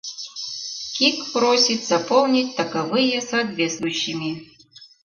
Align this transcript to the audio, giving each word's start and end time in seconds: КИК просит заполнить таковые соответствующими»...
КИК 0.95 1.31
просит 1.31 1.85
заполнить 1.85 2.55
таковые 2.55 3.21
соответствующими»... 3.21 4.47